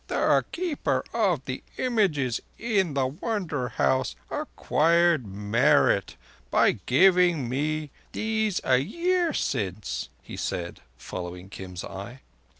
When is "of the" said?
1.13-1.61